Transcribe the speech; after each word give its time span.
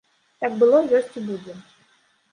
Так 0.43 0.55
было, 0.63 0.79
ёсць 1.01 1.15
і 1.21 1.23
будзе. 1.29 1.53